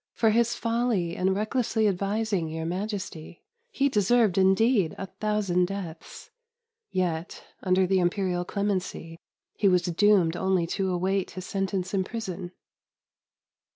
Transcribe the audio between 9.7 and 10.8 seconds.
doomed only